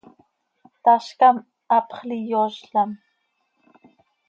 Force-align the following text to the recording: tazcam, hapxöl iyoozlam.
tazcam, 0.83 1.37
hapxöl 1.73 2.11
iyoozlam. 2.17 2.91